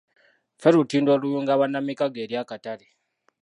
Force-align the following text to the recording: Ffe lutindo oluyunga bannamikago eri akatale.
Ffe 0.59 0.69
lutindo 0.75 1.09
oluyunga 1.15 1.59
bannamikago 1.61 2.17
eri 2.25 2.35
akatale. 2.41 2.87